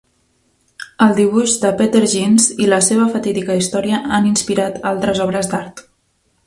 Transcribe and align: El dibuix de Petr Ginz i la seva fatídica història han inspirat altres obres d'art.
El 1.07 1.11
dibuix 1.19 1.53
de 1.65 1.71
Petr 1.81 2.01
Ginz 2.15 2.47
i 2.65 2.71
la 2.73 2.81
seva 2.89 3.07
fatídica 3.17 3.59
història 3.63 4.01
han 4.17 4.33
inspirat 4.35 4.85
altres 4.95 5.27
obres 5.29 5.53
d'art. 5.55 5.89